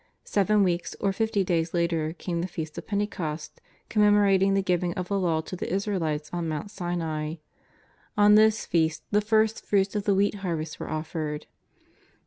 [0.25, 4.95] Seven weeks, or fifty days later, came the Feast of Pentecost, com memorating the giving
[4.95, 7.35] of the Law to the Israelites on Mount Sinai.
[8.17, 11.45] On this Feast the first fruits of the wheat harvest were offered.